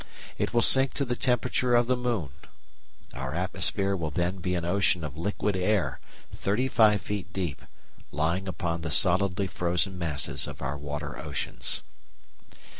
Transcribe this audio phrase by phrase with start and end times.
[0.39, 2.29] It will sink to the temperature of the moon.
[3.13, 5.99] Our atmosphere will then be an ocean of liquid air,
[6.33, 7.61] 35 feet deep,
[8.11, 11.83] lying upon the solidly frozen masses of our water oceans.